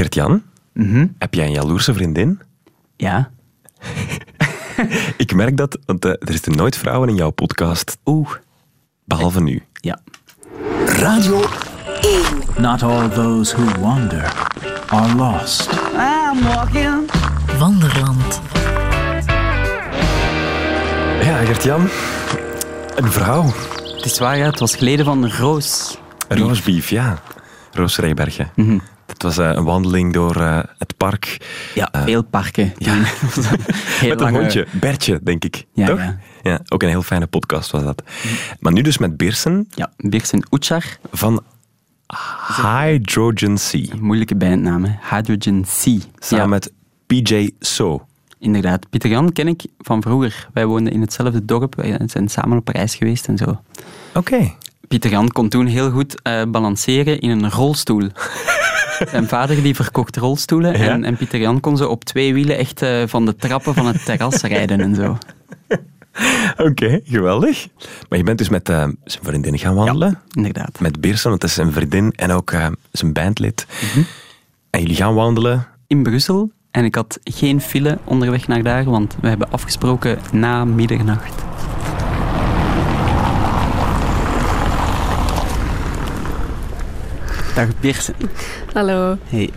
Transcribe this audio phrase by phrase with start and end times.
[0.00, 0.42] Gert-Jan,
[0.72, 1.06] Mhm.
[1.18, 2.40] heb jij een jaloerse vriendin?
[2.96, 3.30] Ja.
[5.16, 7.98] Ik merk dat, want eh, er zitten nooit vrouwen in jouw podcast.
[8.04, 8.30] Oeh.
[9.04, 9.62] Behalve nu.
[9.72, 9.98] Ja.
[10.86, 11.44] Radio
[12.58, 14.32] Not all those who wander
[14.88, 15.68] are lost.
[17.58, 18.40] Wanderland.
[21.22, 21.88] Ja, Gert-Jan.
[22.96, 23.44] Een vrouw.
[23.96, 25.98] Het is waar, ja, het was geleden van Roos.
[26.28, 27.18] Roosbeef, ja.
[27.72, 28.50] Roos Rijbergen.
[28.54, 28.78] Mhm.
[29.20, 31.36] Het was eh, een wandeling door eh, het park.
[31.74, 32.72] Ja, veel parken.
[32.78, 32.92] ja.
[34.00, 34.66] Heel met een hondje.
[34.70, 35.66] Bertje, denk ik.
[35.72, 35.98] Ja, Toch?
[35.98, 36.18] ja.
[36.42, 38.02] Ja, ook een heel fijne podcast was dat.
[38.60, 40.84] Maar nu dus met Beersen Ja, Birsen Oetjar.
[41.12, 41.42] van
[42.56, 43.86] Hydrogen Sea.
[44.00, 45.16] Moeilijke bandnaam, hè.
[45.16, 45.98] Hydrogen Sea.
[46.18, 46.72] Samen Ja, met
[47.06, 48.06] PJ So.
[48.38, 48.90] Inderdaad.
[48.90, 50.48] Pieter Jan ken ik van vroeger.
[50.52, 51.74] Wij woonden in hetzelfde dorp.
[51.74, 53.60] Wij zijn samen op reis geweest en zo.
[54.14, 54.54] Oké.
[54.88, 58.08] Pieter Jan kon toen heel goed eh, balanceren in een rolstoel.
[59.10, 60.88] Zijn vader die verkocht rolstoelen Ja?
[60.88, 63.86] en, en Pieter Jan kon ze op twee wielen echt eh, van de trappen van
[63.86, 65.18] het terras rijden en zo.
[66.56, 67.68] Oké, geweldig.
[68.08, 70.18] Maar je bent dus met eh, zijn vriendin gaan wandelen.
[70.32, 70.80] Inderdaad.
[70.80, 73.66] Met Beersen, want dat is zijn vriendin en ook eh, zijn bandlid.
[73.82, 74.02] Mhm.
[74.70, 75.66] En jullie gaan wandelen.
[75.86, 80.64] In Brussel en ik had geen file onderweg naar daar, want we hebben afgesproken na
[80.64, 81.49] middernacht.
[87.54, 88.14] Dag Birsen.
[88.72, 89.16] Hallo.
[89.28, 89.50] Hey.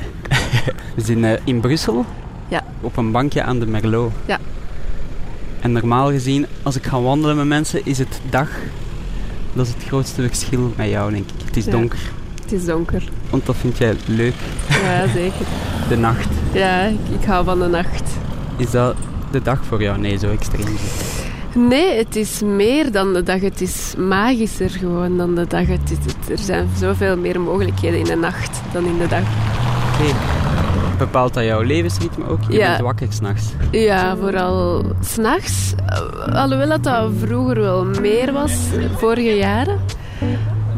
[0.95, 2.05] We zijn eh, in Brussel
[2.47, 2.63] Ja.
[2.81, 4.11] op een bankje aan de Merlot.
[4.25, 4.39] Ja.
[5.61, 8.49] En normaal gezien, als ik ga wandelen met mensen, is het dag.
[9.53, 11.45] Dat is het grootste verschil met jou, denk ik.
[11.45, 11.71] Het is Ja.
[11.71, 11.99] donker,
[12.41, 13.03] Het is donker.
[13.29, 14.33] want dat vind jij leuk,
[14.69, 15.45] Ja, zeker.
[15.89, 16.29] de nacht.
[16.53, 18.03] Ja, ik, ik hou van de nacht.
[18.57, 18.95] Is dat
[19.31, 19.99] de dag voor jou?
[19.99, 20.75] Nee, zo extreem.
[21.55, 23.41] Nee, het is meer dan de dag.
[23.41, 25.67] Het is magischer gewoon dan de dag.
[25.67, 25.91] Het
[26.29, 29.19] er zijn zoveel meer mogelijkheden in de nacht dan in de dag.
[29.21, 30.13] Oké.
[30.97, 32.39] Bepaalt dat jouw levensritme ook?
[32.49, 32.69] Je Ja.
[32.69, 33.51] bent wakker s'nachts.
[33.71, 35.73] Ja, vooral s'nachts.
[36.27, 38.53] Uh, Alhoewel dat, dat vroeger wel meer was,
[38.95, 39.79] vorige jaren.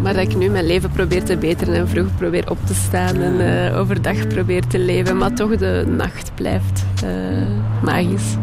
[0.02, 3.16] Maar dat ik nu mijn leven probeer te beteren en vroeg probeer op te staan
[3.16, 5.18] en eh, overdag probeer te leven.
[5.18, 7.10] Maar toch de nacht blijft eh,
[7.84, 8.36] magisch.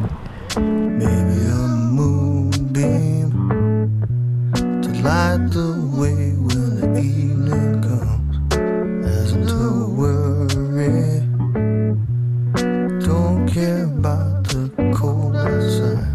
[0.99, 1.72] Maybe
[2.03, 3.31] moonbeam
[4.83, 8.35] to light the way when the evening comes.
[9.07, 11.23] Hasn't to worry.
[13.07, 16.11] Don't care about the cold outside.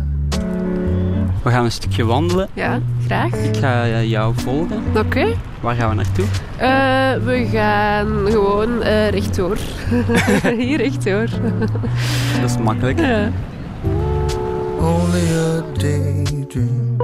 [1.43, 2.47] We gaan een stukje wandelen.
[2.53, 3.33] Ja, graag.
[3.33, 4.83] Ik ga eh, jou volgen.
[4.95, 5.25] Oké.
[5.61, 6.25] Waar gaan we naartoe?
[6.57, 9.57] Eh, we gaan gewoon eh, rechtdoor.
[10.57, 11.27] Hier rechtdoor.
[12.41, 12.99] Dat is makkelijk.
[12.99, 13.29] Ja.
[14.87, 16.97] Only a daydream.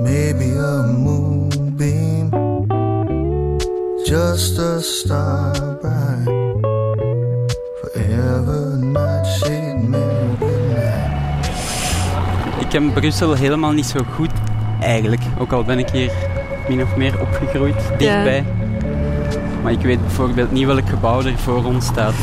[0.00, 2.30] Maybe a moonbeam.
[4.04, 6.26] Just a star bright.
[7.80, 11.46] Forever night shade, merry good night.
[12.60, 14.32] Ik ken Brussel helemaal niet zo goed,
[14.80, 15.22] eigenlijk.
[15.38, 16.12] Ook al ben ik hier
[16.68, 18.44] min of meer opgegroeid, dichtbij.
[19.62, 22.14] Maar ik weet bijvoorbeeld niet welk gebouw er voor ons staat.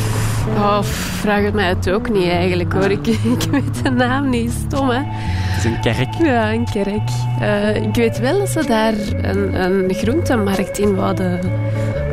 [0.54, 2.90] Oh, vraag het mij het ook niet eigenlijk hoor.
[2.90, 4.52] Ik, ik weet de naam niet.
[4.66, 5.00] Stom hè.
[5.04, 6.14] Het is een kerk.
[6.14, 7.08] Ja, een kerk.
[7.40, 11.40] Eh, ik weet wel dat ze daar een, een groentemarkt in wouden,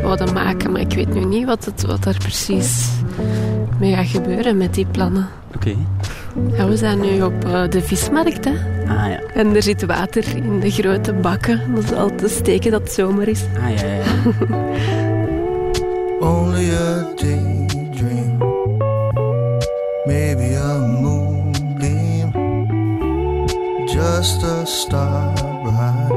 [0.01, 0.71] wouden maken.
[0.71, 2.89] Maar ik weet nu niet wat, het, wat er precies
[3.79, 5.27] mee gaat gebeuren met die plannen.
[5.55, 5.75] Oké.
[6.57, 8.51] Ja, we zijn nu op eh, de vismarkt hè.
[8.87, 9.19] Ah ja.
[9.33, 11.61] En er zit water in de grote bakken.
[11.75, 13.43] Dat is al te steken dat het zomer is.
[13.63, 14.03] Ah ja, ja.
[16.23, 18.37] Only a daydream.
[20.05, 22.31] Maybe a moonbeam.
[23.87, 25.33] Just a star
[25.63, 26.07] bright.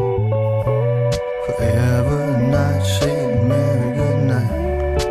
[1.47, 5.09] Forever night shade, merry good night.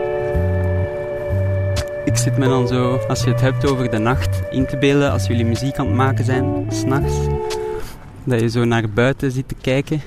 [2.06, 5.12] Ik zit me dan zo, als je het hebt over de nacht, in te beelden
[5.12, 7.14] als jullie muziek aan het maken zijn, s'nachts.
[8.24, 10.02] Dat je zo naar buiten zit te kijken,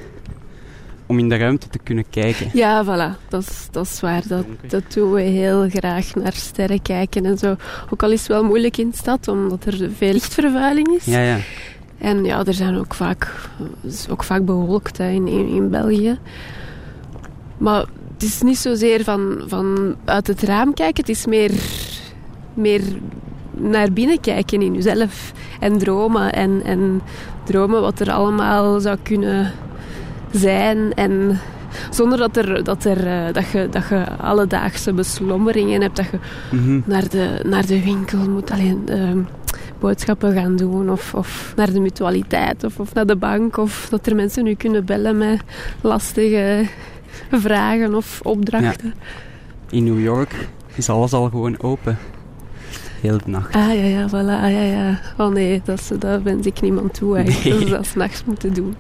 [1.09, 2.51] om in de ruimte te kunnen kijken.
[2.53, 3.29] Ja, voilà.
[3.29, 4.23] Dat is, dat is waar.
[4.29, 7.57] Dat, dat doen we heel graag naar sterren kijken en zo.
[7.91, 11.05] Ook al is het wel moeilijk in de stad, omdat er veel lichtvervuiling is.
[11.05, 11.39] Ja, ja.
[11.99, 13.35] En ja, er zijn ook vaak,
[13.83, 16.19] is ook vaak bewolkt hè, in, in, in België.
[17.59, 21.51] Maar het is niet zozeer van, van uit het raam kijken, het is meer,
[22.55, 22.83] meer
[23.51, 25.33] naar binnen kijken in jezelf.
[25.61, 26.33] En dromen.
[26.33, 27.03] En, en
[27.45, 29.53] dromen wat er allemaal zou kunnen
[30.31, 30.95] zijn.
[30.95, 31.39] En
[31.91, 35.97] zonder dat, er, dat, er, eh, dat, je, dat je alledaagse beslommeringen hebt.
[35.97, 36.19] Dat je
[36.57, 36.81] Mhm.
[36.85, 39.19] naar de, naar de winkel moet alleen ehm,
[39.79, 40.91] boodschappen gaan doen.
[40.91, 42.65] Of, of naar de mutualiteit.
[42.65, 43.57] Of, of naar de bank.
[43.57, 45.41] Of dat er mensen nu kunnen bellen met
[45.81, 46.67] lastige
[47.31, 48.95] vragen of opdrachten.
[49.71, 51.99] In New York is alles al gewoon open.
[53.01, 53.55] Heel de nacht.
[53.55, 54.43] Ah ja, ja, voilà.
[54.43, 54.99] Ah, ja, ja.
[55.17, 57.45] Oh nee, dat, dat wens ik niemand toe eigenlijk.
[57.45, 57.53] Nee.
[57.59, 58.77] Dat ze dat s'nachts moeten doen.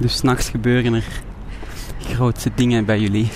[0.00, 1.04] Dus s'nachts gebeuren er
[2.12, 3.28] grootste dingen bij jullie.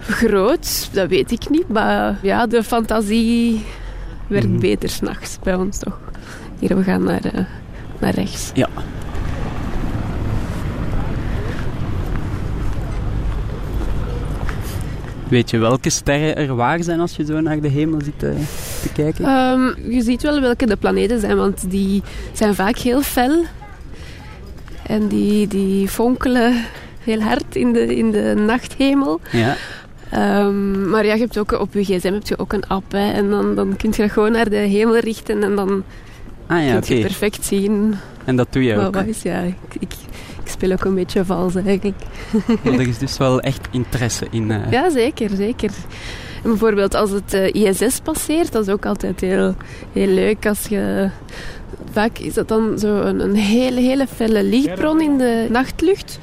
[0.00, 1.68] Groot, dat weet ik niet.
[1.68, 3.64] Maar ja, de fantasie
[4.26, 4.60] werkt Mhm.
[4.60, 5.98] beter s'nachts bij ons toch.
[6.58, 7.44] Hier, we gaan naar, eh,
[7.98, 8.50] naar rechts.
[8.54, 8.68] Ja.
[15.28, 18.30] Weet je welke sterren er waar zijn als je zo naar de hemel zit eh,
[18.82, 19.24] te kijken?
[19.24, 23.44] Ehm, je ziet wel welke de planeten zijn, want die zijn vaak heel fel.
[24.86, 26.64] En die, die fonkelen
[27.02, 29.20] heel hard in de, in de nachthemel.
[29.30, 29.56] Ja.
[30.10, 32.92] Ehm, maar ja, je hebt ook, op je gsm heb je ook een app.
[32.92, 35.42] Hè, en dan, dan kun je dat gewoon naar de hemel richten.
[35.42, 35.82] En dan
[36.46, 37.94] Ah ja, kun je perfect zien
[38.24, 38.94] En dat doe je ook.
[38.94, 39.22] wat is.
[39.22, 39.92] Ja, ik, ik,
[40.44, 41.96] ik speel ook een beetje vals eigenlijk.
[42.62, 44.50] Want er is dus wel echt interesse in.
[44.50, 45.70] eh, Ja, zeker, zeker.
[46.42, 49.54] Bijvoorbeeld als het eh, ISS passeert, dat is ook altijd heel,
[49.92, 50.46] heel leuk.
[50.46, 51.10] Als je,
[51.92, 56.18] vaak is dat dan zo een, een hele, hele felle lichtbron in de nachtlucht.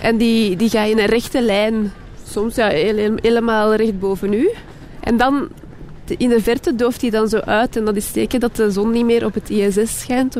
[0.00, 1.92] En die, die ga je in een rechte lijn,
[2.28, 4.50] soms ja, helemaal recht boven u.
[5.00, 5.48] En dan
[6.16, 7.76] in de verte dooft die dan zo uit.
[7.76, 10.36] En dat is teken dat de zon niet meer op het ISS schijnt.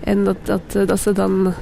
[0.00, 1.54] En dat, dat, eh, dat ze dan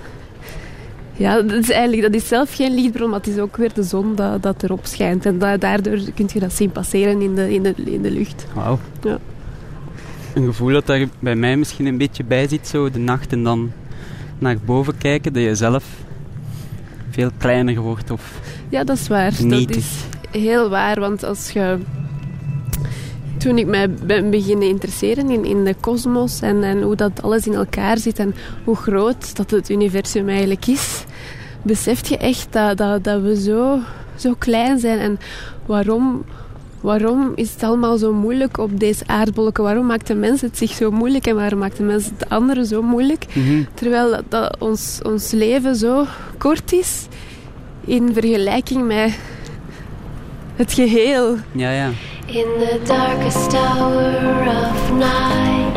[1.19, 3.83] ja, dat is eigenlijk dat is zelf geen lichtbron, maar het is ook weer de
[3.83, 5.27] zon dat, dat erop schijnt.
[5.27, 8.47] En da- daardoor kun je dat zien passeren in de, in de, in de lucht.
[8.55, 8.79] Wauw.
[9.03, 9.19] Ja.
[10.35, 13.43] Een gevoel dat daar bij mij misschien een beetje bij zit, zo de nacht en
[13.43, 13.73] dan
[14.39, 15.85] naar boven kijken, dat je zelf
[17.11, 19.33] veel kleiner wordt of Ja, dat is waar.
[19.49, 21.79] Dat is heel waar, want als je...
[23.39, 27.47] Toen ik mij ben beginnen interesseren in, in de kosmos en, en hoe dat alles
[27.47, 28.35] in elkaar zit en
[28.65, 31.05] hoe groot dat het universum eigenlijk is,
[31.63, 33.79] besef je echt dat, dat, dat we zo,
[34.17, 34.99] zo klein zijn.
[34.99, 35.19] En
[35.67, 36.25] waarom,
[36.81, 39.65] waarom is het allemaal zo moeilijk op deze aardbolken?
[39.65, 42.67] Waarom maakt de mens het zich zo moeilijk en waarom maakt de mens het andere
[42.67, 43.25] zo moeilijk?
[43.33, 43.63] Mhm.
[43.75, 46.05] Terwijl dat, dat ons, ons leven zo
[46.39, 47.07] kort is
[47.85, 49.19] in vergelijking met
[50.57, 51.37] het geheel.
[51.53, 51.91] Ja, ja.
[52.27, 55.77] In the darkest hour of night,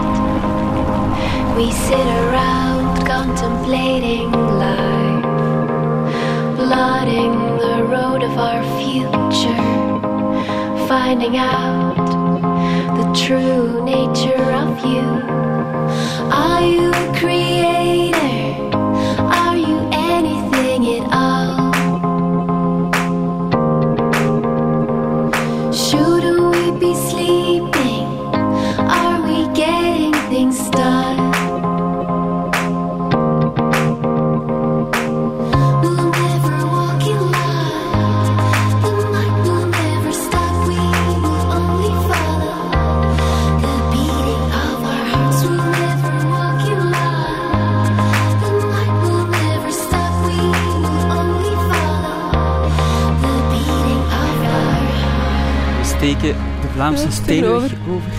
[1.55, 4.90] we sit around contemplating life,
[6.71, 9.65] plotting the road of our future,
[10.87, 12.07] finding out
[12.95, 15.05] the true nature of you.
[16.31, 16.90] Are you
[56.81, 57.77] Vlaamse steenweg tegenover.
[57.89, 58.11] over.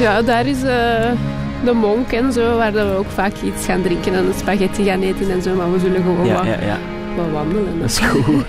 [0.00, 1.12] Ja, daar is eh,
[1.64, 5.02] de monk en zo, waar dat we ook vaak iets gaan drinken en spaghetti gaan
[5.02, 5.54] eten en zo.
[5.54, 6.78] Maar we zullen gewoon Ja, wat, ja, ja.
[7.16, 7.80] wat wandelen.
[7.80, 8.44] Dat is goed.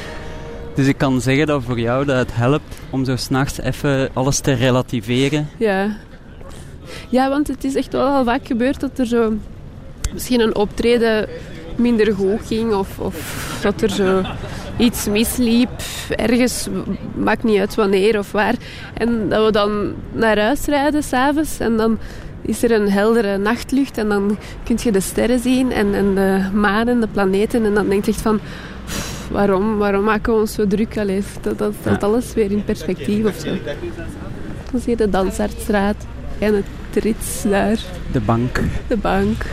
[0.76, 4.40] dus ik kan zeggen dat voor jou dat het helpt om zo s'nachts even alles
[4.40, 5.48] te relativeren.
[5.56, 5.96] Ja.
[7.08, 9.32] ja, want het is echt wel al vaak gebeurd dat er zo
[10.12, 11.28] misschien een optreden
[11.76, 14.22] minder goed ging of, of dat er zo
[14.76, 15.70] iets misliep
[16.16, 16.68] ergens,
[17.14, 18.54] maakt niet uit wanneer of waar.
[18.94, 21.98] En dat we dan naar huis rijden s'avonds en dan
[22.42, 26.40] is er een heldere nachtlucht en dan kun je de sterren zien en, en de
[26.52, 28.40] maan en de planeten en dan denk je echt van
[28.84, 30.98] pff, waarom, waarom maken we ons zo druk?
[30.98, 33.50] Allee, dat, dat stelt alles weer in perspectief of zo.
[34.70, 35.96] Dan zie je de Dansaardstraat
[36.38, 37.78] en het rits daar,
[38.12, 38.60] De bank.
[38.86, 39.44] de bank.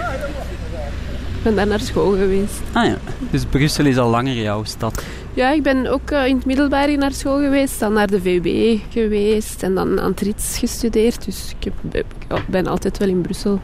[1.43, 2.61] Ik ben daar naar school geweest.
[2.71, 2.97] Ah ja,
[3.31, 5.03] dus Brussel is al langer jouw stad.
[5.33, 8.79] Ja, ik ben ook eh, in het middelbaar naar school geweest, dan naar de VUB
[8.89, 11.25] geweest en dan aan het rits gestudeerd.
[11.25, 13.61] Dus ik heb, ja, ben altijd wel in Brussel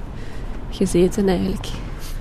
[0.70, 1.66] gezeten eigenlijk.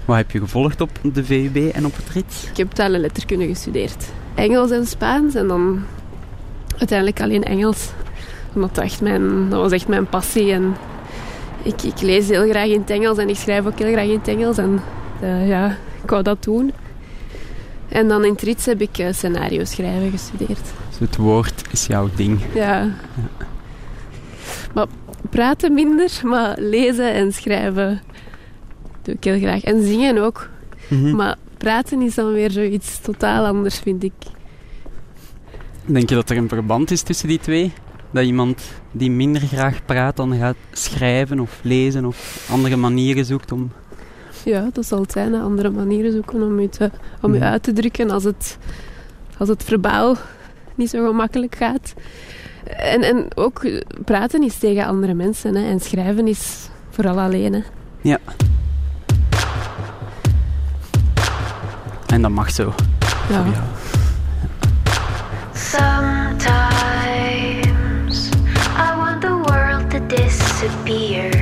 [0.05, 2.45] Wat heb je gevolgd op de VUB en op het Rits?
[2.51, 4.05] Ik heb taal en letterkunde gestudeerd.
[4.35, 5.83] Engels en Spaans en dan
[6.77, 7.91] uiteindelijk alleen Engels.
[8.55, 10.53] Omdat dat, echt mijn, dat was echt mijn passie.
[10.53, 10.77] En
[11.63, 14.19] ik, ik lees heel graag in het Engels en ik schrijf ook heel graag in
[14.19, 14.59] het Engels.
[14.59, 14.81] En
[15.21, 16.73] eh, ja, ik wou dat doen.
[17.89, 20.73] En dan in het Rits heb ik eh, scenario schrijven gestudeerd.
[20.89, 22.41] Dus het woord is jouw ding.
[22.55, 22.91] Ja.
[24.75, 24.87] Maar
[25.31, 28.01] praten minder, maar lezen en schrijven
[29.03, 29.65] doe ik heel graag.
[29.65, 30.49] En zingen ook.
[30.89, 31.17] Mhm.
[31.17, 34.13] Maar praten is dan weer zoiets totaal anders, vind ik.
[35.85, 37.73] Denk je dat er een verband is tussen die twee?
[38.11, 43.53] Dat iemand die minder graag praat dan gaat schrijven of lezen of andere manieren zoekt
[43.53, 43.73] om...
[44.49, 45.33] Ja, dat zal het zijn.
[45.33, 45.41] hè.
[45.41, 46.91] Andere manieren zoeken om je, te,
[47.21, 48.59] om je uit te drukken als het,
[49.39, 50.17] als het verbaal
[50.75, 51.95] niet zo gemakkelijk gaat.
[52.77, 53.63] En, en ook
[54.05, 55.55] praten is tegen andere mensen.
[55.55, 55.69] Hè.
[55.71, 57.53] En schrijven is vooral alleen.
[57.53, 57.61] Hè.
[58.01, 58.19] Ja.
[62.07, 62.75] En dat mag zo.
[63.31, 63.45] Ja.
[65.53, 66.99] Sometimes
[68.77, 71.38] I want the world to disappear.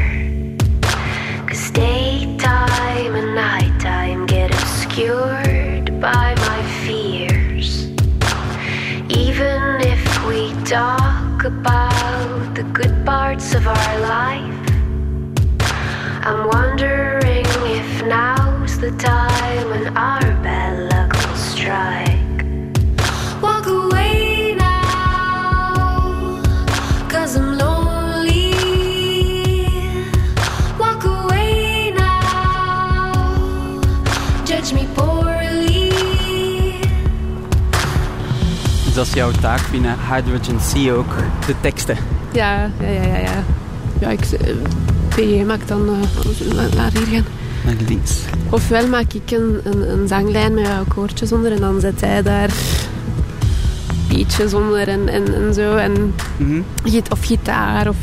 [3.17, 7.87] And nighttime get obscured by my fears.
[9.09, 14.71] Even if we talk about the good parts of our life,
[16.27, 17.47] I'm wondering
[17.81, 22.06] if now's the time when our bad luck will strike.
[39.17, 41.15] Jouw taak binnen Hydrogen Sea ook,
[41.47, 41.97] de teksten.
[42.33, 43.17] Ja, ja, ja, ja.
[43.19, 43.43] ja.
[44.01, 44.55] ja ik, eh,
[45.09, 45.87] PJ maakt dan...
[46.55, 47.25] la- laat hier gaan.
[47.65, 48.19] Naar links.
[48.51, 52.23] Ofwel maak ik een, een, een zanglijn met wat koortjes onder en dan zet hij
[52.23, 52.51] daar
[54.09, 55.77] beatjes onder en, en, en zo.
[55.77, 56.15] En
[56.85, 57.89] git- of gitaar.
[57.89, 57.97] Of,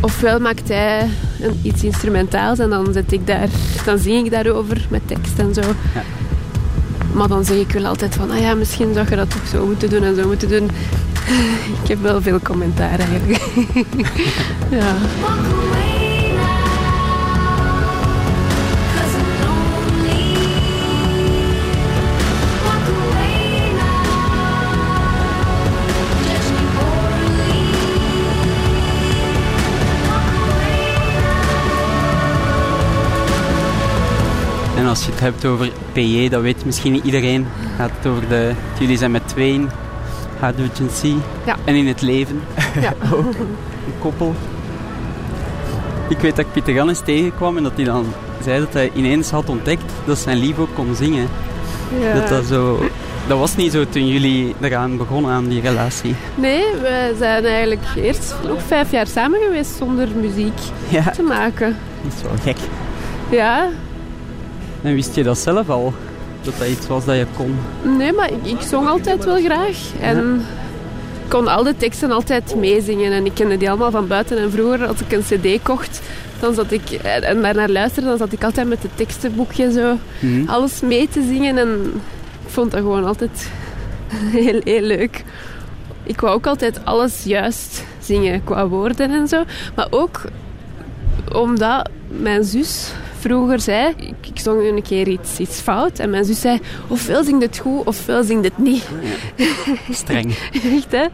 [0.00, 1.08] ofwel maakt hij
[1.40, 3.48] een, iets instrumentaals en dan, zet ik daar,
[3.84, 5.60] dan zing ik daarover met tekst en zo.
[5.94, 6.02] Ja.
[7.16, 9.66] Maar dan zeg ik wel altijd van, ah ja, misschien zou je dat toch zo
[9.66, 10.70] moeten doen en zo moeten doen.
[11.82, 13.42] ik heb wel veel commentaar eigenlijk.
[14.80, 14.94] ja.
[34.96, 37.46] Als je het hebt over PJ, dat weet misschien niet iedereen.
[37.76, 38.52] Gaat het over de...
[38.78, 39.70] Jullie zijn met tweeën,
[40.92, 41.14] Sea.
[41.46, 41.56] Ja.
[41.64, 42.40] En in het leven,
[42.80, 42.92] Ja.
[43.86, 44.34] een koppel.
[46.08, 48.06] Ik weet dat ik Pieter Gannes tegenkwam en dat hij dan
[48.42, 51.28] zei dat hij ineens had ontdekt dat zijn lief ook kon zingen.
[52.00, 52.14] Ja.
[52.14, 52.88] Dat, dat, zo,
[53.26, 56.14] dat was niet zo toen jullie eraan begonnen aan die relatie.
[56.34, 61.76] Nee, we zijn eigenlijk eerst nog vijf jaar samen geweest zonder muziek Ja, te maken.
[62.02, 62.56] dat is wel gek.
[63.30, 63.68] Ja,
[64.82, 65.92] En wist je dat zelf al?
[66.42, 67.56] Dat dat iets was dat je kon?
[67.96, 69.76] nee, maar ik, ik zong altijd wel graag.
[70.00, 70.44] En
[71.28, 73.12] kon al de teksten altijd meezingen.
[73.12, 74.38] En ik kende die allemaal van buiten.
[74.38, 75.22] En vroeger, als ik een
[75.56, 76.00] cd kocht,
[76.40, 76.90] dan zat ik,
[77.22, 80.48] en daarnaar luisterde, dan zat ik altijd met het tekstenboekje zo Mhm.
[80.48, 81.58] alles mee te zingen.
[81.58, 81.92] En
[82.44, 83.50] ik vond dat gewoon altijd
[84.42, 85.24] heel, heel leuk.
[86.02, 89.42] Ik wou ook altijd alles juist zingen qua woorden en zo.
[89.74, 90.20] Maar ook
[91.32, 92.92] omdat mijn zus
[93.26, 93.92] vroeger zei...
[93.96, 95.98] Ik, ik zong een keer iets, iets fout.
[95.98, 96.58] En mijn zus zei...
[96.88, 98.88] Ofwel zingt het goed, ofwel zingt het niet.
[99.90, 100.38] Streng.
[100.52, 101.06] Echt, hè?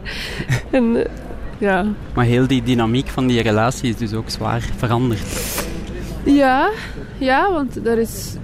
[0.71, 1.09] En eh,
[1.57, 1.85] ja...
[2.13, 5.21] Maar heel die dynamiek van die relatie is dus ook zwaar veranderd.
[6.23, 6.69] Ja,
[7.17, 8.35] ja, want er is,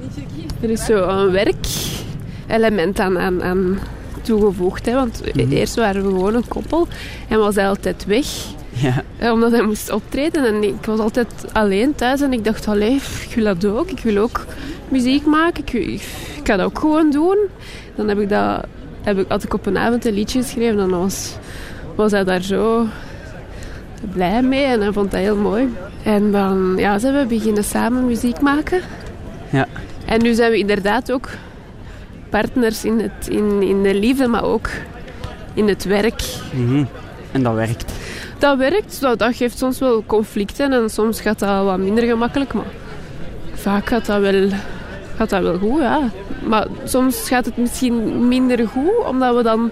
[0.61, 3.79] er is zo een werkelement aan, aan, aan
[4.21, 4.85] toegevoegd.
[4.85, 4.93] Hè?
[4.93, 5.51] Want Mhm.
[5.51, 6.87] eerst waren we gewoon een koppel
[7.27, 8.25] en was hij altijd weg.
[8.81, 12.67] Ja, hè, Omdat hij moest optreden en ik was altijd alleen thuis en ik dacht,
[12.67, 12.95] allee,
[13.29, 13.89] ik wil dat ook.
[13.89, 14.45] Ik wil ook
[14.87, 15.63] muziek maken.
[15.63, 16.01] Ik, ik,
[16.35, 17.37] ik ga dat ook gewoon doen.
[17.95, 18.65] Dan heb ik dat,
[19.01, 21.35] heb ik, had ik op een avond een liedje geschreven en dan was,
[21.95, 22.87] was hij daar zo
[24.13, 25.69] blij mee en hij vond dat heel mooi.
[26.03, 28.81] En dan ja, zijn we beginnen samen muziek maken.
[29.49, 29.67] Ja.
[30.05, 31.29] En nu zijn we inderdaad ook
[32.29, 34.69] partners in, het, in, in de liefde, maar ook
[35.53, 36.21] in het werk.
[36.53, 36.83] mhm.
[37.31, 37.93] en dat werkt.
[38.39, 42.53] Dat werkt, dat, dat geeft soms wel conflicten en soms gaat dat wat minder gemakkelijk,
[42.53, 42.71] maar
[43.53, 44.49] vaak gaat dat wel,
[45.15, 46.09] gaat dat wel goed, ja.
[46.43, 49.71] Maar soms gaat het misschien minder goed, omdat we dan...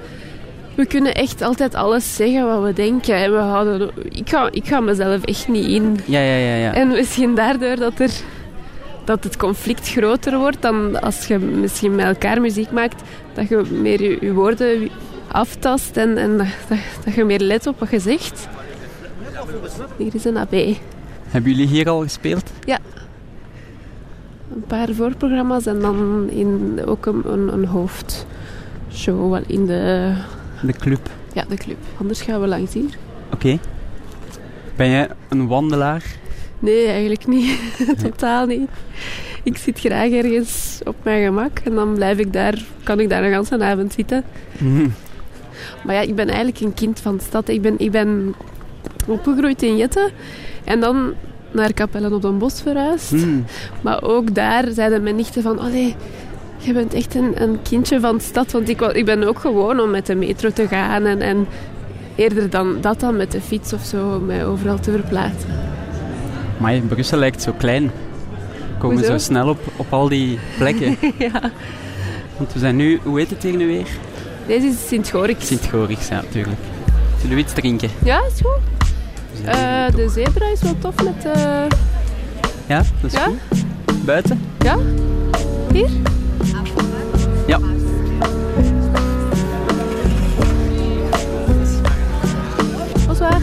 [0.75, 3.15] We kunnen echt altijd alles zeggen wat we denken.
[3.15, 5.99] En we houden, ik, ga, ik ga mezelf echt niet in.
[6.05, 6.55] Ja, ja, ja.
[6.55, 6.73] ja.
[6.73, 8.11] En misschien daardoor dat, er,
[9.05, 13.01] dat het conflict groter wordt dan als je misschien met elkaar muziek maakt.
[13.33, 14.89] Dat je meer je, je woorden
[15.31, 18.47] aftast en, en dat, dat, dat je meer let op wat je zegt.
[19.97, 20.55] Hier is een AB.
[21.27, 22.51] Hebben jullie hier al gespeeld?
[24.53, 30.13] Een paar voorprogramma's en dan in, ook een, een, een hoofdshow wel in de,
[30.61, 31.09] De club.
[31.33, 31.77] ja, de club.
[31.99, 32.97] Anders gaan we langs hier.
[33.33, 33.59] Oké.
[34.75, 36.03] Ben jij een wandelaar?
[36.59, 37.59] Nee, eigenlijk niet.
[38.03, 38.69] Totaal niet.
[39.43, 43.23] Ik zit graag ergens op mijn gemak en dan blijf ik daar, kan ik daar
[43.23, 44.23] een hele avond zitten.
[44.57, 44.87] Mhm.
[45.83, 47.47] Maar ja, ik ben eigenlijk een kind van de stad.
[47.47, 48.35] Ik ben, ik ben
[49.07, 50.11] opgegroeid in Jette
[50.63, 51.13] en dan
[51.51, 53.09] naar Capellen op den Bos verhuisd.
[53.09, 53.45] Hmm.
[53.81, 55.59] Maar ook daar zeiden mijn nichten van...
[55.59, 55.95] Allee,
[56.57, 58.51] je bent echt een, een kindje van de stad.
[58.51, 61.05] Want ik, ik ben ook gewoon om met de metro te gaan.
[61.05, 61.47] En, en
[62.15, 65.49] eerder dan dat dan met de fiets of zo mij overal te verplaatsen.
[66.57, 67.83] Maar Brussel lijkt zo klein.
[67.83, 69.11] We komen Hoezo?
[69.11, 70.97] zo snel op, op al die plekken.
[71.27, 71.51] ja.
[72.37, 73.87] Want we zijn nu, hoe heet het hier nu weer?
[74.47, 75.47] Deze is Sint-Gorix.
[75.47, 76.57] Sint-Gorix, ja, natuurlijk.
[77.21, 77.89] Zullen we iets drinken?
[78.03, 78.86] Ja, is goed.
[79.45, 81.25] Eh, de zebra is wel tof met...
[81.35, 81.41] eh,
[82.67, 83.25] Ja, dat is Ja?
[83.25, 83.65] goed.
[84.05, 84.41] Buiten?
[84.59, 84.77] ja?
[85.71, 85.89] Hier?
[87.47, 87.59] Ja.
[93.07, 93.39] Bonsoir.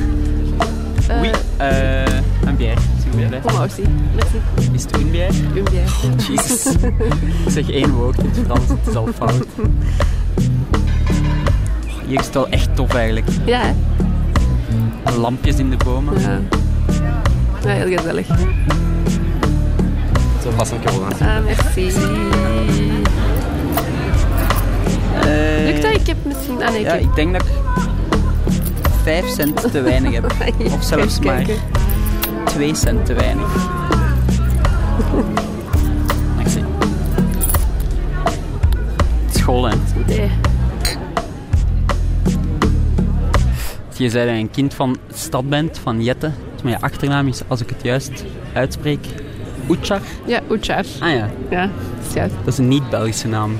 [1.10, 2.06] Euh, Oui, euh,
[2.46, 3.40] een bière, s'il vous plaît.
[3.40, 3.82] Pour moi aussi.
[4.16, 4.36] Merci.
[4.74, 5.32] Is het een bière?
[5.54, 5.90] Une bière.
[6.28, 6.66] Jezus.
[7.46, 9.46] Ik zeg één woord in het Frans, het is al fout.
[12.04, 13.26] Oh, Hier is het wel echt tof eigenlijk.
[13.44, 13.72] Ja, hè?
[15.12, 16.20] Lampjes in de bomen.
[16.20, 16.38] Ja.
[17.64, 18.26] Ja, heel gezellig.
[20.42, 20.92] Zo vast een keer
[21.28, 21.86] Ah, merci.
[25.20, 25.92] Eh, Lukt dat?
[25.94, 26.62] Ik heb misschien...
[26.62, 27.00] Ah nee, ik Ja, heb...
[27.00, 27.48] ik denk dat ik
[29.02, 30.34] 5 cent te weinig heb.
[30.74, 31.54] Of zelfs maar kijken.
[32.44, 33.46] 2 cent te weinig.
[36.36, 36.64] Merci.
[39.32, 39.74] School, hè.
[43.96, 46.30] Je zei dat je een kind van stad bent, van Jette.
[46.62, 49.06] Maar je achternaam is, als ik het juist uitspreek,
[49.68, 50.00] Oetjar.
[50.26, 50.84] Ja, Uçar.
[51.00, 52.34] Ah ja, Ja, dat is juist.
[52.44, 53.56] dat is een niet-Belgische naam.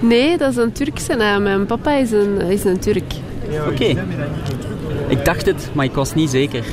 [0.00, 1.42] Nee, dat is een Turkse naam.
[1.42, 3.12] Mijn papa is een, is een Turk.
[3.68, 3.84] Oké.
[5.08, 6.64] Ik dacht het, maar ik was niet zeker.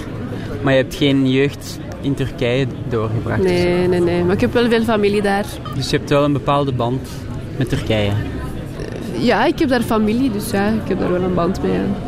[0.61, 3.37] Maar je hebt geen jeugd in Turkije doorgebracht.
[3.41, 3.47] zo.
[3.47, 4.23] Nee, nee, nee.
[4.23, 5.45] Maar ik heb wel veel familie daar.
[5.75, 7.07] Dus je hebt wel een bepaalde band
[7.57, 8.11] met Turkije.
[9.19, 11.71] Ja, ik heb daar familie, dus ja, ik heb daar wel een band mee.
[11.71, 12.06] ja.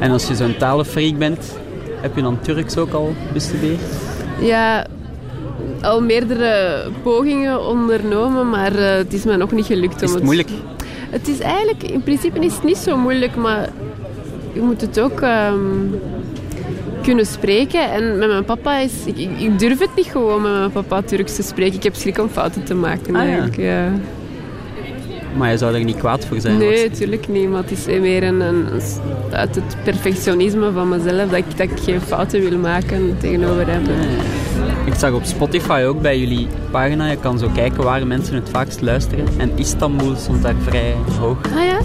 [0.00, 1.56] En als je zo'n talenfreak bent,
[2.00, 3.80] heb je dan Turks ook al bestudeerd?
[4.40, 4.86] Ja,
[5.80, 9.96] al meerdere pogingen ondernomen, maar eh, het is me nog niet gelukt.
[9.96, 10.48] om Is het moeilijk?
[11.10, 13.68] Het is eigenlijk, in principe is het niet zo moeilijk, maar
[14.52, 15.58] je moet het ook ehm,
[17.02, 17.90] kunnen spreken.
[17.92, 21.42] En met mijn papa is, ik, durf het niet gewoon met mijn papa Turks te
[21.42, 21.74] spreken.
[21.74, 23.28] Ik heb schrik om fouten te maken Ah, ja.
[23.28, 23.56] eigenlijk.
[23.56, 23.92] Ja.
[25.36, 26.58] Maar je zou er niet kwaad voor zijn.
[26.58, 27.48] Nee, natuurlijk niet.
[27.50, 28.66] Maar het is meer een, een,
[29.30, 33.82] uit het perfectionisme van mezelf dat ik, dat ik geen fouten wil maken tegenover hem.
[34.84, 38.48] Ik zag op Spotify ook bij jullie pagina, je kan zo kijken waar mensen het
[38.50, 39.26] vaakst luisteren.
[39.36, 41.36] En Istanbul stond daar vrij hoog.
[41.56, 41.78] Ah ja?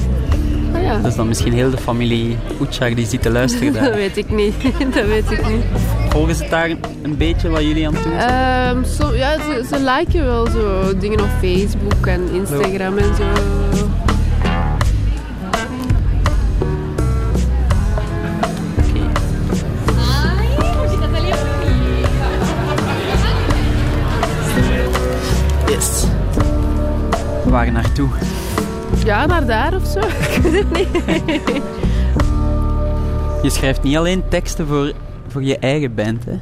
[0.73, 0.97] Ah ja.
[0.97, 3.95] Dat is dan misschien heel de familie Oetjar die zit te luisteren Dat daar.
[3.95, 4.53] weet ik niet.
[4.93, 5.63] dat weet ik niet.
[6.15, 6.69] Volgen ze daar
[7.01, 8.83] een beetje wat jullie aan het doen zijn?
[9.03, 13.23] Ehm, ja, ze, ze liken wel zo dingen op Facebook en Instagram en zo.
[25.67, 26.05] Yes.
[27.45, 28.09] Waar naartoe?
[29.05, 29.99] Ja, naar daar of zo.
[30.35, 31.63] Ik weet het niet.
[33.41, 34.93] Je schrijft niet alleen teksten voor,
[35.35, 36.39] voor je eigen band, hè?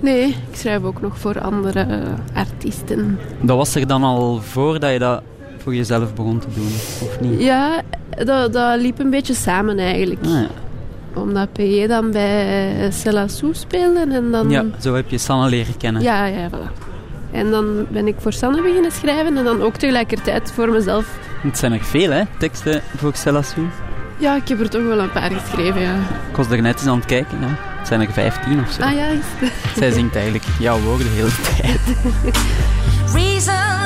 [0.00, 1.98] Nee, ik schrijf ook nog voor andere eh,
[2.34, 3.18] artiesten.
[3.40, 5.22] Dat was er dan al voordat je dat
[5.58, 6.66] voor jezelf begon te doen,
[7.08, 7.42] of niet?
[7.42, 7.82] Ja,
[8.24, 10.20] dat, dat liep een beetje samen eigenlijk.
[10.24, 10.46] Ah, ja.
[11.14, 14.50] Omdat PJ dan bij Cella Sou speelde en dan...
[14.50, 16.02] ja, zo heb je Sanne leren kennen.
[16.02, 16.90] Ja, ja, voilà.
[17.30, 21.18] En dan ben ik voor Sanne beginnen schrijven en dan ook tegelijkertijd voor mezelf.
[21.40, 23.66] Het zijn er veel, hè, teksten voor Celassou.
[24.18, 25.94] Ja, ik heb er toch wel een paar geschreven, ja.
[26.30, 27.71] Ik was er net eens aan het kijken, ja.
[27.82, 28.82] Het zijn er 15 of zo.
[28.82, 29.06] Ah ja.
[29.76, 31.80] Zij zingt eigenlijk jouw woorden de hele tijd.
[33.14, 33.81] Reason,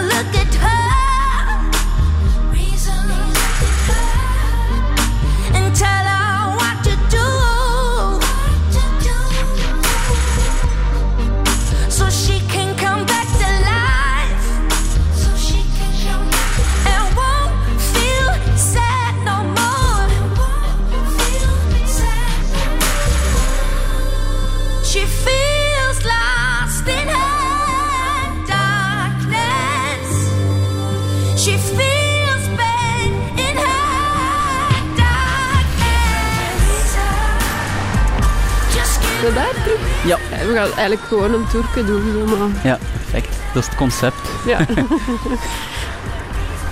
[39.26, 40.04] Zo daar terug.
[40.04, 40.18] Ja.
[40.30, 42.24] Ja, we gaan eigenlijk gewoon een tourke doen.
[42.24, 42.48] Maar...
[42.62, 43.36] Ja, perfect.
[43.54, 44.28] Dat is het concept.
[44.46, 44.66] Ja.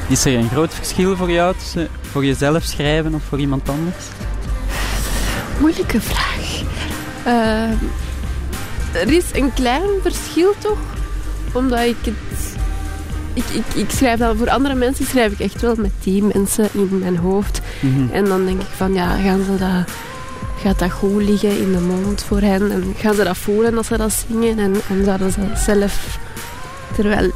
[0.08, 4.04] Is er een groot verschil voor jou tussen voor jezelf schrijven of voor iemand anders?
[5.58, 6.62] Moeilijke vraag.
[7.24, 7.76] Ehm,
[8.92, 10.78] er is een klein verschil toch,
[11.52, 12.56] omdat ik het...
[13.32, 16.68] Ik, ik, ik schrijf dan voor andere mensen, schrijf ik echt wel met die mensen
[16.72, 17.60] in mijn hoofd.
[17.80, 18.12] Mhm.
[18.12, 19.88] En dan denk ik van, ja, gaan ze dat,
[20.64, 22.70] gaat dat goed liggen in de mond voor hen?
[22.70, 24.58] En gaan ze dat voelen als ze dat zingen?
[24.58, 26.18] En, en zouden ze zelf...
[26.94, 27.30] Terwijl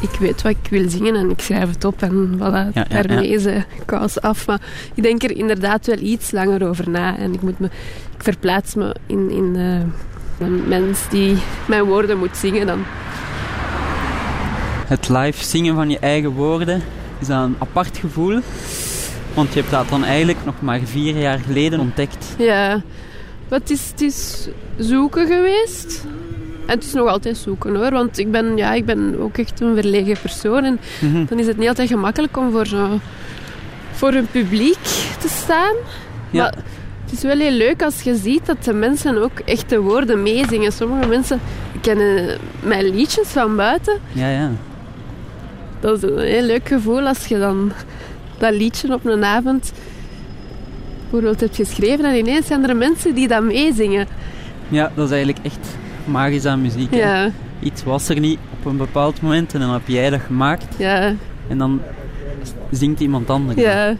[0.00, 3.28] ik weet wat ik wil zingen en ik schrijf het op en voilà, ja, daarmee
[3.28, 4.46] is de kous af.
[4.46, 4.60] Maar
[4.94, 7.18] ik denk er inderdaad wel iets langer over na.
[7.18, 7.66] En ik, moet me,
[8.16, 9.80] ik verplaats me in, in de,
[10.38, 11.36] de mens die
[11.66, 12.84] mijn woorden moet zingen dan.
[14.86, 16.82] Het live zingen van je eigen woorden
[17.18, 18.40] is dat een apart gevoel.
[19.34, 22.26] Want je hebt dat dan eigenlijk nog maar vier jaar geleden ontdekt.
[22.38, 22.82] Ja,
[23.48, 26.04] het is, het is zoeken geweest.
[26.66, 29.60] En het is nog altijd zoeken hoor, want ik ben, ja, ik ben ook echt
[29.60, 30.64] een verlegen persoon.
[30.64, 31.24] En Mhm.
[31.24, 33.00] dan is het niet altijd gemakkelijk om voor, zo,
[33.92, 34.82] voor een publiek
[35.18, 35.74] te staan.
[36.30, 36.42] Ja.
[36.42, 36.54] Maar
[37.04, 40.22] het is wel heel leuk als je ziet dat de mensen ook echt de woorden
[40.22, 40.72] meezingen.
[40.72, 41.40] Sommige mensen
[41.80, 43.98] kennen mijn liedjes van buiten.
[44.12, 44.50] Ja, ja.
[45.80, 47.72] Dat is een heel leuk gevoel als je dan
[48.42, 49.72] dat liedje op een avond
[51.00, 54.06] bijvoorbeeld hebt geschreven en ineens zijn er mensen die dat meezingen.
[54.68, 56.94] Ja, dat is eigenlijk echt magisch aan muziek.
[56.94, 60.74] Ja, Iets was er niet op een bepaald moment en dan heb jij dat gemaakt
[60.78, 61.14] ja,
[61.48, 61.80] en dan
[62.70, 63.60] zingt iemand anders.
[63.60, 63.96] ja,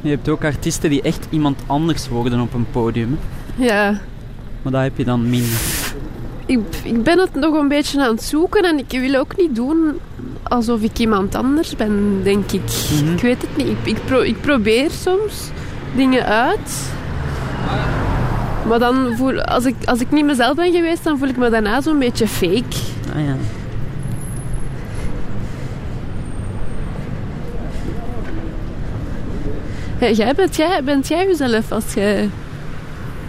[0.00, 3.18] Je hebt ook artiesten die echt iemand anders worden op een podium.
[3.56, 4.00] ja.
[4.62, 5.81] Maar dat heb je dan minder.
[6.46, 9.54] Ik, ik ben het nog een beetje aan het zoeken en ik wil ook niet
[9.54, 9.98] doen
[10.42, 12.62] alsof ik iemand anders ben, denk ik.
[13.02, 13.12] Mhm.
[13.12, 13.66] Ik weet het niet.
[13.66, 15.50] Ik, ik, pro- ik probeer soms
[15.96, 16.90] dingen uit.
[18.68, 21.50] Maar dan voel, als, ik, als ik niet mezelf ben geweest, dan voel ik me
[21.50, 22.76] daarna zo'n beetje fake.
[23.16, 23.36] Ah ja.
[30.12, 32.28] Jij bent, jij, bent jij jezelf als je,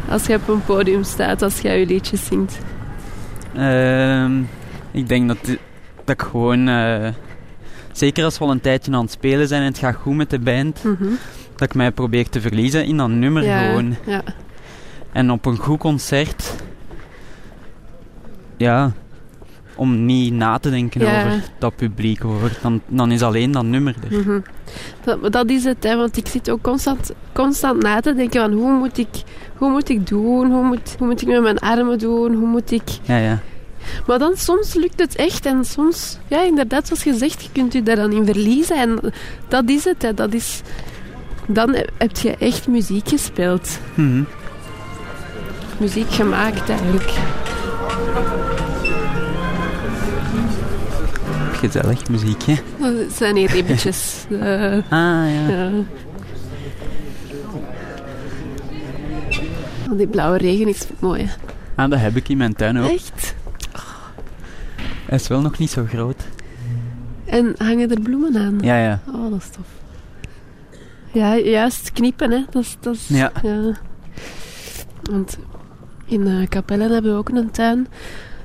[0.10, 2.58] als je op een podium staat, als jij je liedjes zingt?
[3.55, 4.41] Ehm,
[4.91, 5.37] ik denk dat,
[6.03, 6.67] dat ik gewoon...
[6.67, 7.07] eh,
[7.91, 10.29] zeker als we al een tijdje aan het spelen zijn en het gaat goed met
[10.29, 11.03] de band, Mhm.
[11.55, 13.95] dat ik mij probeer te verliezen in dat nummer ja, gewoon.
[14.05, 14.21] Ja.
[15.11, 16.53] En op een goed concert...
[18.57, 18.91] Ja...
[19.75, 21.19] Om niet na te denken Ja.
[21.25, 22.19] over dat publiek.
[22.19, 22.51] Hoor.
[22.62, 24.19] Dan, dan is alleen dat nummer er.
[24.19, 24.39] Mhm.
[25.03, 28.51] Dat, dat is het, hè, want ik zit ook constant, constant na te denken van
[28.51, 29.07] hoe moet ik,
[29.57, 32.71] hoe moet ik doen, hoe moet, hoe moet ik met mijn armen doen, hoe moet
[32.71, 32.83] ik...
[33.01, 33.39] Ja, ja.
[34.07, 37.73] Maar dan soms lukt het echt en soms, ja inderdaad zoals je zegt, je kunt
[37.73, 38.99] je daar dan in verliezen en
[39.47, 40.62] dat is het, hè, dat is...
[41.47, 43.79] Dan heb je echt muziek gespeeld.
[43.93, 44.23] Mhm.
[45.77, 47.13] Muziek gemaakt eigenlijk.
[51.63, 52.58] Gezellig muziekje.
[52.80, 54.26] Dat zijn hier ribbetjes.
[54.32, 55.47] Eh, Ah, ja.
[55.49, 55.69] ja.
[59.91, 61.23] Oh, die blauwe regen is mooi.
[61.23, 61.32] hè.
[61.84, 62.89] Ah, dat heb ik in mijn tuin ook.
[62.91, 63.36] Echt?
[65.06, 66.23] Hij is wel nog niet zo groot.
[67.26, 68.58] En hangen er bloemen aan?
[68.62, 68.99] Ja, ja.
[69.13, 69.65] Oh, dat is tof.
[71.12, 72.39] Ja, juist knippen, hè.
[72.49, 72.78] Dat is...
[72.80, 73.32] Dat is Ja.
[75.02, 75.38] Want
[76.06, 77.88] in eh Capelle hebben we ook een tuin.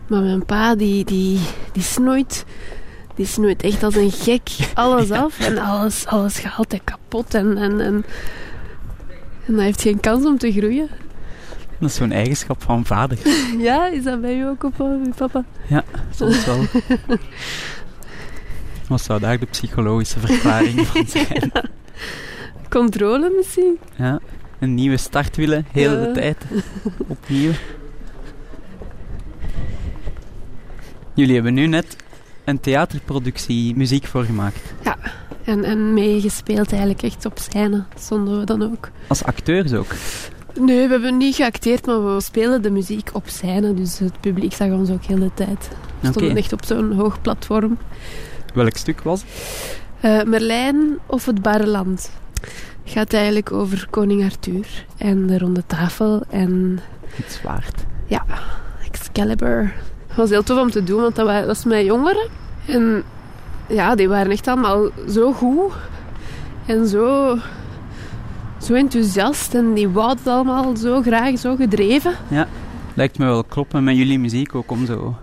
[0.09, 1.39] Maar mijn pa, die, die,
[1.73, 2.45] die snoeit...
[3.19, 5.41] Die snoeit echt als een gek alles af.
[5.41, 7.35] En alles, alles gaat altijd kapot.
[7.35, 8.05] En, en, en,
[9.47, 10.89] en hij heeft geen kans om te groeien.
[11.79, 13.19] Dat is zo'n eigenschap van vader.
[13.59, 15.45] Ja, is dat bij u ook op, eh, papa?
[16.15, 16.65] Soms wel.
[18.89, 21.53] Wat zou daar de psychologische verklaring van zijn?
[22.69, 23.79] Controle misschien?
[23.97, 24.21] Ja,
[24.59, 26.13] een nieuwe start willen, heel de Ja.
[26.13, 26.45] tijd.
[27.07, 27.53] Opnieuw.
[31.15, 31.97] Jullie hebben nu net
[32.49, 34.61] een theaterproductie muziek voor gemaakt.
[35.45, 37.85] En, en meegespeeld eigenlijk echt op scène.
[37.99, 38.91] Stonden we dan ook.
[39.07, 39.95] Als acteurs ook.
[40.61, 43.75] Nee, we hebben niet geacteerd, maar we spelen de muziek op scène.
[43.75, 45.69] Dus het publiek zag ons ook heel de tijd.
[46.01, 47.79] We stonden echt op zo'n hoog platform.
[48.55, 49.31] Welk stuk was het?
[50.01, 52.11] Eh, Merlijn of het Barre Land.
[52.83, 57.85] Het gaat eigenlijk over koning Arthur en de ronde tafel en Het zwaard.
[58.91, 59.75] Excalibur.
[60.19, 62.29] Het was heel tof om te doen, want dat wa- was met jongeren.
[62.67, 63.03] En
[63.67, 65.73] ja, die waren echt allemaal zo goed.
[66.67, 67.37] En zo,
[68.63, 69.55] zo enthousiast.
[69.55, 72.13] En die wouden het allemaal zo graag, zo gedreven.
[72.95, 75.17] Lijkt me wel kloppen met jullie muziek ook om zo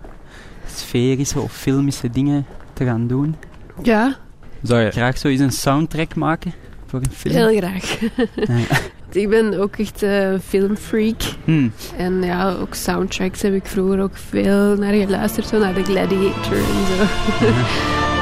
[0.74, 3.36] sferische of filmische dingen te gaan doen.
[3.84, 4.16] Ja,
[4.62, 6.54] Zou je graag zo eens een soundtrack maken
[6.86, 7.36] voor een film?
[7.36, 8.00] heel graag.
[8.36, 8.78] Ja.
[9.12, 11.22] Ik ben ook echt een filmfreak.
[11.44, 11.72] Hmm.
[11.98, 15.48] En ja, ook soundtracks heb ik vroeger ook veel naar geluisterd.
[15.48, 17.04] Zo naar The Gladiator en zo.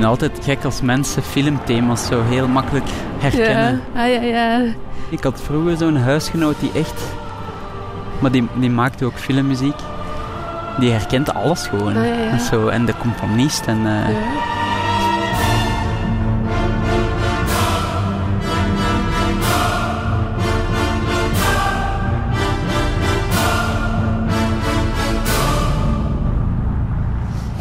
[0.00, 2.84] vind het altijd gek als mensen filmthema's zo heel makkelijk
[3.18, 3.82] herkennen.
[3.94, 4.74] Ja, ah, ja, ja.
[5.08, 7.02] Ik had vroeger zo'n huisgenoot die echt...
[8.20, 9.74] Maar die, die maakte ook filmmuziek.
[10.78, 11.96] Die herkent alles gewoon.
[11.96, 12.30] Ah, ja, ja.
[12.30, 13.76] En, zo, en de componist en...
[13.86, 14.18] eh, ja.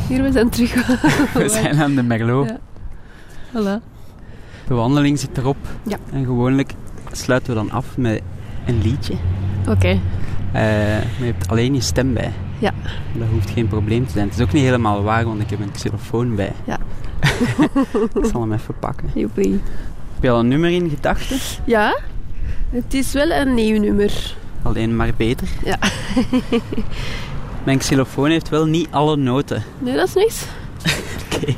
[0.08, 0.74] Hier, we zijn terug.
[1.34, 2.48] We zijn aan de Merlot.
[2.50, 2.58] Ja.
[3.52, 3.84] Voilà.
[4.67, 5.58] De wandeling zit erop.
[5.86, 5.98] Ja.
[6.12, 6.74] En gewoonlijk
[7.12, 8.22] sluiten we dan af met
[8.65, 9.13] een liedje.
[9.67, 9.88] Oké.
[9.88, 10.00] Eh,
[10.54, 12.32] maar je hebt alleen je stem bij.
[12.60, 12.74] Ja.
[13.13, 14.28] Dat hoeft geen probleem te zijn.
[14.28, 16.54] Het is ook niet helemaal waar, want ik heb een xylofoon bij.
[16.63, 16.78] Ja.
[18.22, 19.10] ik zal hem even pakken.
[19.13, 19.62] Joepie.
[20.13, 21.38] Heb je al een nummer in gedachten?
[21.65, 22.00] Ja,
[22.69, 24.36] het is wel een nieuw nummer.
[24.62, 25.48] Alleen maar beter.
[25.63, 25.78] Ja.
[27.63, 29.63] Mijn xylofoon heeft wel niet alle noten.
[29.80, 30.45] Nee, dat is niks.
[31.26, 31.56] Oké.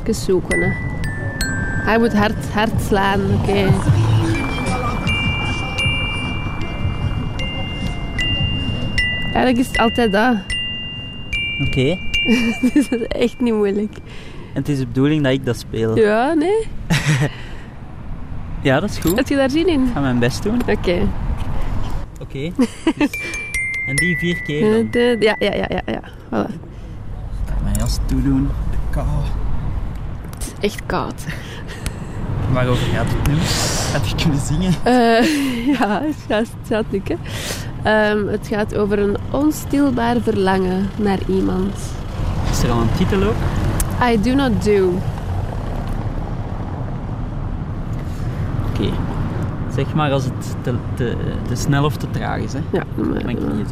[0.00, 0.72] Even zoeken, hè.
[1.84, 3.70] Hij moet hard, hard slaan, oké.
[9.42, 10.36] Eigenlijk is het altijd dat.
[11.66, 11.98] Oké.
[12.62, 13.94] Het is echt niet moeilijk.
[14.54, 15.98] En het is de bedoeling dat ik dat speel.
[15.98, 16.66] Ja, nee?
[18.62, 19.16] Ja, dat is goed.
[19.16, 19.80] Heb je daar zin in?
[19.86, 20.60] Ik ga mijn best doen.
[20.68, 21.08] Oké.
[22.20, 22.50] Oké.
[22.98, 23.10] Dus-
[23.86, 24.88] en die vier keer dan.
[24.90, 26.00] De- Ja, ja, ja, ja, ja.
[26.26, 26.50] Voilà.
[27.62, 28.48] Mijn jas toedoen.
[28.70, 29.06] De kou.
[30.34, 31.24] Het is echt koud.
[32.52, 33.34] Waarover gaat het nu?
[33.92, 34.72] Had je kunnen zingen?
[34.82, 35.26] Eh,
[35.78, 37.18] ja, het gaat, het gaat lukken.
[37.82, 41.74] Ehm, het gaat over een onstilbaar verlangen naar iemand.
[42.50, 43.34] Is er al een titel ook?
[44.10, 44.92] I do not do.
[48.68, 48.90] Oké.
[49.74, 51.16] Zeg maar als het te, te,
[51.48, 52.60] te snel of te traag is, hè.
[52.72, 53.24] Ja, maar.
[53.24, 53.64] Mijn doe maar.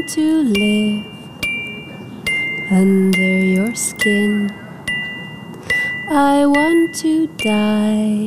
[0.00, 1.04] Want to live
[2.70, 4.50] under your skin.
[6.08, 8.24] I want to die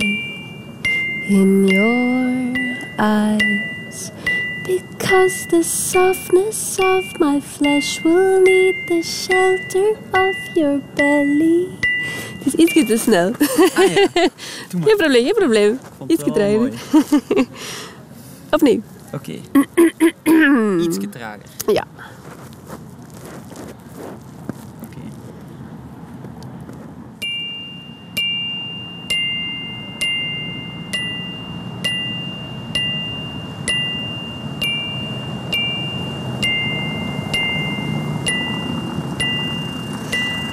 [1.29, 2.53] in your
[2.99, 4.11] eyes.
[4.67, 11.69] Because the softness of my flesh will need the shelter of your belly.
[12.43, 13.31] Het is ietsje te snel.
[13.75, 14.07] Ah ja.
[14.85, 15.79] Geen probleem, geen probleem.
[16.07, 16.71] Ietsje mooi.
[18.55, 18.81] Opnieuw.
[19.13, 19.33] Oké.
[20.79, 21.49] Iets trager.
[21.67, 21.85] Ja.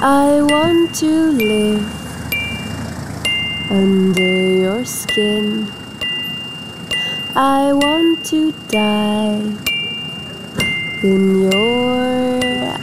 [0.02, 1.84] I want to live
[3.70, 5.66] under your skin.
[7.36, 9.69] I want to die
[11.02, 12.40] in your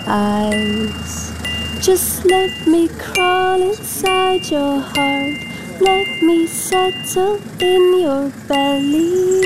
[0.08, 1.32] eyes.
[1.80, 5.38] Just let me crawl inside your heart.
[5.80, 9.38] Let me settle in your belly.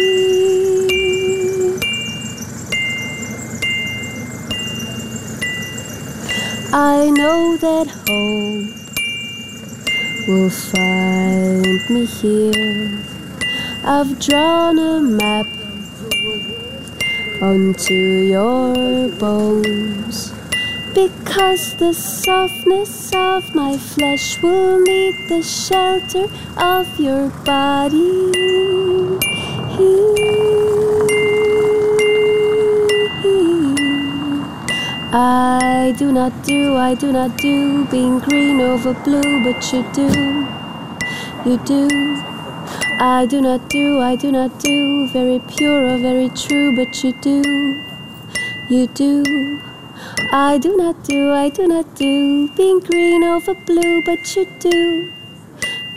[6.73, 8.71] I know that hope
[10.27, 13.03] will find me here.
[13.83, 15.47] I've drawn a map
[17.41, 20.31] onto your bones.
[20.93, 26.27] Because the softness of my flesh will need the shelter
[26.57, 28.29] of your body.
[35.13, 40.47] I do not do, I do not do being green over blue, but you do,
[41.45, 42.30] you do.
[43.03, 47.11] I do not do, I do not do very pure or very true, but you
[47.13, 47.41] do,
[48.69, 49.59] you do.
[50.31, 55.11] I do not do, I do not do being green over blue, but you do,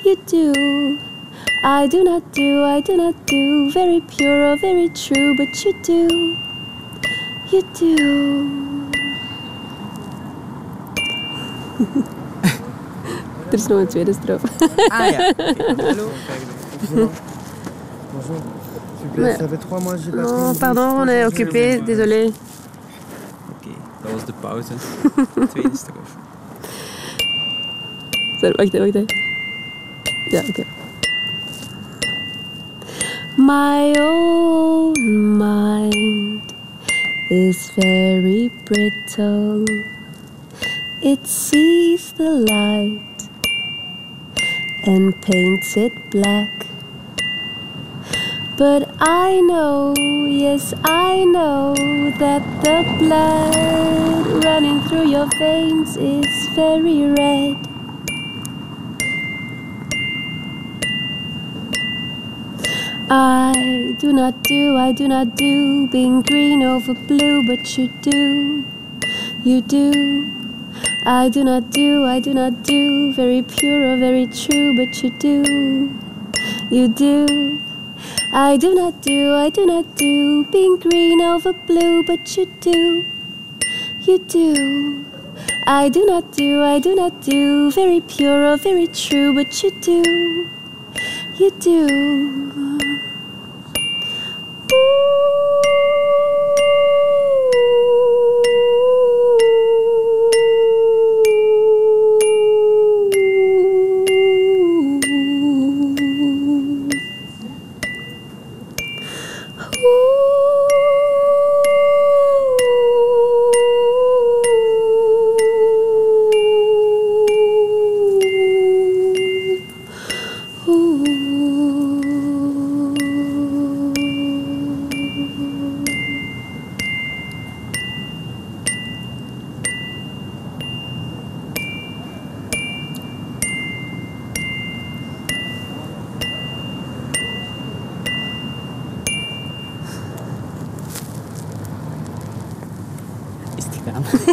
[0.03, 0.99] you do.
[1.63, 5.75] I do not do, I do not do very pure or very true, but you
[5.83, 6.09] do,
[7.53, 8.81] you do.
[13.49, 14.15] er is nog een tweede.
[14.89, 15.33] Ah ja.
[15.77, 16.09] Hallo.
[16.91, 17.11] Bonjour.
[19.01, 21.25] Super, Mais- ça fait trois mois que j'ai pas pris Oh, une pardon, on est
[21.25, 22.33] occupé, désolé.
[23.51, 23.71] Oké,
[24.03, 24.67] dat was de pauze.
[25.53, 26.17] Tweede strofe.
[28.41, 29.07] Sorry, wacht even, wacht even.
[30.31, 30.65] Ja, oké.
[33.37, 34.95] My own
[35.39, 36.55] mind
[37.31, 39.65] is very brittle.
[41.03, 43.29] it sees the light
[44.87, 46.67] and paints it black.
[48.57, 49.95] But I know,
[50.29, 51.75] yes, I know
[52.21, 57.57] that the blood running through your veins is very red.
[63.11, 68.65] I do not do, I do not do being green over blue, but you do,
[69.45, 69.91] you do.
[71.05, 75.11] I do not do, I do not do very pure or very true, but you
[75.19, 75.99] do,
[76.71, 77.61] you do.
[78.33, 80.45] I do not do, I do not do.
[80.53, 83.05] Pink, green over blue, but you do,
[84.07, 85.05] you do.
[85.67, 87.71] I do not do, I do not do.
[87.71, 90.03] Very pure or very true, but you do,
[91.39, 92.25] you do.
[94.67, 95.34] Is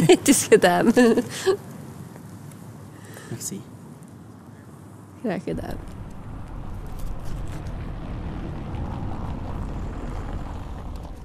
[0.18, 0.86] het is gedaan.
[3.30, 3.62] Merci.
[5.24, 5.76] Graag gedaan.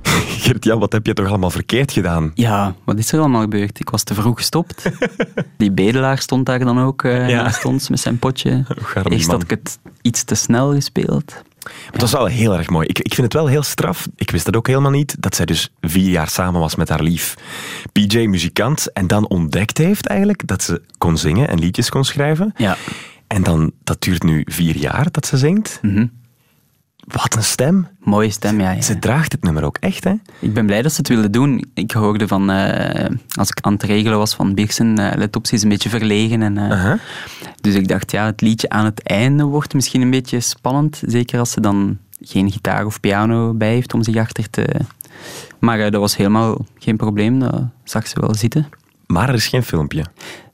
[0.47, 2.31] Gert-Jan, wat heb je toch allemaal verkeerd gedaan?
[2.35, 3.81] Ja, wat is er allemaal gebeurd?
[3.81, 4.91] Ik was te vroeg gestopt.
[5.57, 7.43] Die bedelaar stond daar dan ook eh Ja.
[7.43, 8.65] naast ons met zijn potje.
[9.05, 9.35] Eerst man.
[9.37, 11.43] had ik het iets te snel gespeeld.
[11.90, 12.87] Het was wel heel erg mooi.
[12.87, 14.09] Ik, ik vind het wel heel straf.
[14.16, 15.16] Ik wist dat ook helemaal niet.
[15.18, 17.35] Dat zij dus vier jaar samen was met haar lief.
[17.92, 18.92] PJ, muzikant.
[18.92, 22.52] En dan ontdekt heeft eigenlijk dat ze kon zingen en liedjes kon schrijven.
[22.57, 22.76] Ja.
[23.26, 25.79] En dan, dat duurt nu vier jaar dat ze zingt.
[25.83, 26.07] Mhm.
[27.07, 27.88] Wat een stem.
[28.01, 28.71] Mooie stem, ja.
[28.71, 28.81] ja.
[28.81, 30.14] Ze draagt het nummer ook echt, hè?
[30.38, 31.64] Ik ben blij dat ze het wilden doen.
[31.75, 35.47] Ik hoorde van, eh, als ik aan het regelen was van Birksen, eh, let op,
[35.47, 36.42] ze is een beetje verlegen.
[36.42, 36.99] En, Uh-huh.
[37.61, 41.03] Dus ik dacht, ja, het liedje aan het einde wordt misschien een beetje spannend.
[41.07, 44.66] Zeker als ze dan geen gitaar of piano bij heeft om zich achter te...
[45.59, 48.69] Maar dat was helemaal geen probleem, dat zag ze wel zitten.
[49.07, 50.05] Maar er is geen filmpje.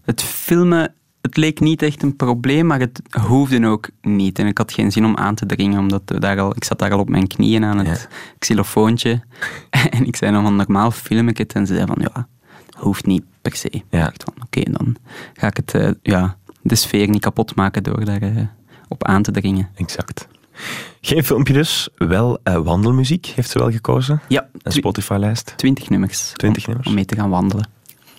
[0.04, 4.38] Het filmen, het leek niet echt een probleem, maar het hoefde ook niet.
[4.38, 6.92] En ik had geen zin om aan te dringen, omdat daar al, ik zat daar
[6.92, 8.08] al op mijn knieën aan het
[8.38, 9.22] xylofoontje.
[9.90, 11.52] en ik zei dan van, normaal film ik het.
[11.52, 12.28] En ze zei van, ja,
[12.78, 13.68] hoeft niet per se.
[13.70, 14.04] Ik Ja.
[14.04, 14.96] dacht van, oké, dan
[15.34, 18.36] ga ik het, eh, ja, de sfeer niet kapot maken door daar eh,
[18.88, 19.68] op aan te dringen.
[19.74, 20.28] Exact.
[21.00, 24.20] Geen filmpje dus, wel eh, wandelmuziek heeft ze wel gekozen.
[24.28, 25.54] Ja, Een Spotify-lijst.
[25.56, 26.32] 20 nummers.
[26.36, 26.88] 20 om- nummers.
[26.88, 27.68] Om mee te gaan wandelen.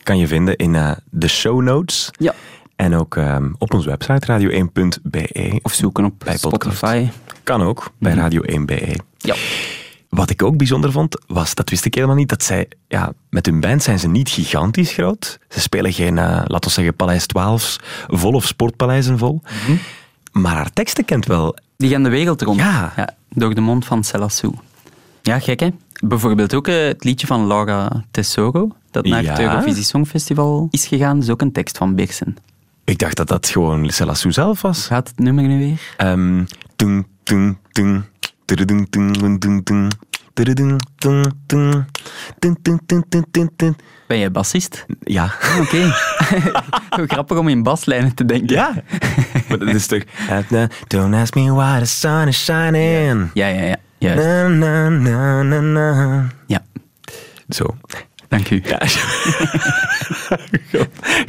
[0.03, 2.09] Kan je vinden in de show notes.
[2.19, 2.33] Ja.
[2.75, 5.59] En ook ehm, op onze website radio1.be.
[5.61, 6.37] Of zoeken op Bij.
[6.37, 7.07] Spotify.
[7.43, 8.99] Kan ook, bij radio1.be.
[9.17, 9.35] Ja.
[10.09, 13.45] Wat ik ook bijzonder vond, was, dat wist ik helemaal niet, dat zij, ja, met
[13.45, 15.39] hun band zijn ze niet gigantisch groot.
[15.49, 19.41] Ze spelen geen, eh, laten we zeggen, Paleis 12 vol of sportpaleizen vol.
[19.43, 19.77] Mhm.
[20.31, 21.55] Maar haar teksten kent wel.
[21.77, 22.59] Die gaan de wereld rond.
[22.59, 23.15] Ja.
[23.29, 24.53] door de mond van Selassou.
[25.21, 25.69] Ja, gek hè?
[26.05, 29.39] Bijvoorbeeld ook eh, het liedje van Laura Tesoro, dat naar het.
[29.39, 32.37] Eurovisie Songfestival is gegaan, is ook een tekst van Birsen.
[32.85, 34.85] Ik dacht dat dat gewoon Selassou zelf was.
[34.87, 35.95] Gaat het nummer nu weer?
[44.07, 44.85] Ben jij bassist?
[45.03, 45.33] Ja.
[45.41, 45.91] Ah, oké.
[46.93, 47.07] Okay.
[47.07, 48.55] grappig om in baslijnen te denken.
[48.55, 48.73] Ja.
[49.49, 50.03] maar dat is toch...
[50.87, 53.29] Don't ask me why the sun is shining.
[53.33, 53.75] Ja, ja, ja.
[53.97, 54.13] ja.
[54.13, 56.27] Na, na, na, na, na.
[56.47, 56.65] Ja.
[57.49, 57.75] Zo
[58.33, 58.61] dank u.
[58.65, 58.79] Ja.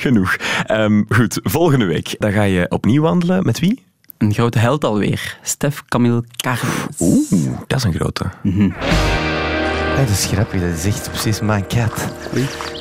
[0.04, 0.36] Genoeg.
[0.66, 2.14] Ehm, goed, volgende week.
[2.18, 3.44] Dan ga je opnieuw wandelen.
[3.44, 3.84] Met wie?
[4.18, 5.38] Een grote held alweer.
[5.42, 6.74] Stef Camille Carnes.
[6.98, 7.30] Oeh,
[7.66, 8.24] dat is een grote.
[8.42, 12.08] Ja, dat is grappig, dat is echt precies mijn kat.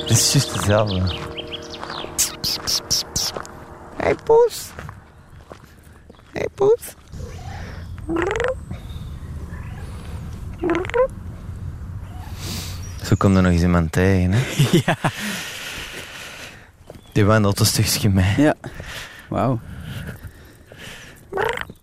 [0.00, 1.02] Dat is juist hetzelfde.
[3.96, 4.70] Hey poes.
[6.32, 6.94] Hey poes.
[13.04, 14.40] Zo komt er nog eens iemand tegen, hè?
[14.86, 14.96] ja.
[17.12, 18.34] Die wandelt een stukje mee.
[18.36, 18.54] Ja.
[19.28, 19.60] Wauw.